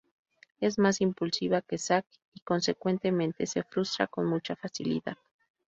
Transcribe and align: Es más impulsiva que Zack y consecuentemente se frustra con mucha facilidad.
Es 0.59 0.79
más 0.79 0.99
impulsiva 0.99 1.61
que 1.61 1.77
Zack 1.77 2.07
y 2.33 2.39
consecuentemente 2.39 3.45
se 3.45 3.61
frustra 3.61 4.07
con 4.07 4.25
mucha 4.25 4.55
facilidad. 4.55 5.15